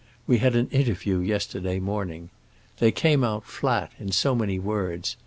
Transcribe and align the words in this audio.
We 0.25 0.39
had 0.39 0.55
an 0.55 0.67
interview 0.69 1.19
yesterday 1.19 1.79
morning. 1.79 2.31
They 2.79 2.91
came 2.91 3.23
out 3.23 3.43
flat, 3.45 3.91
in 3.99 4.11
so 4.11 4.33
many 4.33 4.57
words. 4.57 5.15